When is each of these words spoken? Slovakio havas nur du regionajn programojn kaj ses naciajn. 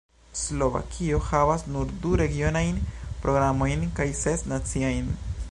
Slovakio 0.43 1.19
havas 1.25 1.65
nur 1.75 1.91
du 2.05 2.15
regionajn 2.23 2.81
programojn 3.27 3.87
kaj 4.01 4.09
ses 4.23 4.47
naciajn. 4.55 5.17